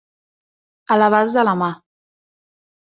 A 0.95 0.99
l'abast 1.03 1.39
de 1.39 1.47
la 1.51 1.57
mà. 1.63 1.71